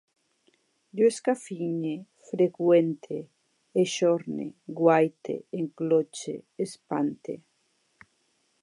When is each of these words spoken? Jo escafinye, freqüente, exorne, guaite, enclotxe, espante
Jo 0.99 1.09
escafinye, 1.11 1.91
freqüente, 2.29 3.19
exorne, 3.83 4.47
guaite, 4.81 5.37
enclotxe, 5.61 6.35
espante 6.67 7.39